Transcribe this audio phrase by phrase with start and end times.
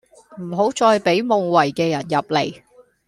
[0.41, 2.63] 唔好再畀夢遺嘅人入嚟